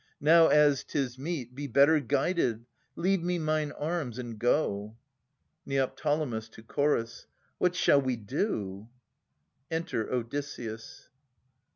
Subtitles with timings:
[0.19, 1.53] Now, as 'tis meet.
[1.53, 2.65] Be better guided—
[2.95, 4.97] leave me mine arms, and go.
[5.63, 5.91] Ned.
[5.95, 7.27] (fo Chorus).
[7.59, 8.89] What shall we do?
[9.69, 11.09] Enter Odysseus.